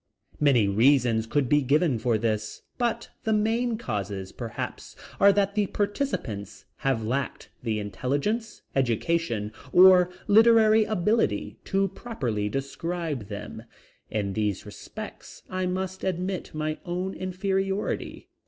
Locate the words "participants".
5.67-6.65